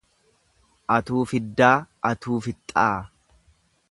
[0.95, 1.75] Atuu fiddaa
[2.11, 2.91] atuu fixxaa.